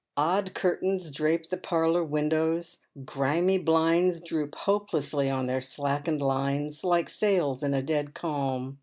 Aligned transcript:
Odd 0.17 0.55
curtains 0.55 1.11
drape 1.11 1.49
the 1.49 1.57
parlour 1.57 2.03
windows, 2.03 2.79
grimy 3.05 3.59
blinds 3.59 4.19
droop 4.19 4.55
hopelessly 4.55 5.29
on 5.29 5.45
their 5.45 5.61
slackened 5.61 6.21
lines, 6.23 6.81
hke 6.81 7.07
sails 7.07 7.61
''n 7.61 7.77
a 7.77 7.83
dead 7.83 8.15
calm. 8.15 8.79